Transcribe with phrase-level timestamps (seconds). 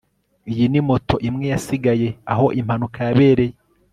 [0.51, 3.55] iyi ni moto imwe yasigaye aho impanuka yabereye